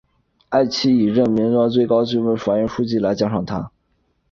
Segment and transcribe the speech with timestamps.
[0.49, 3.71] 埃奇以任命赫格为州最高法院书记来奖赏他。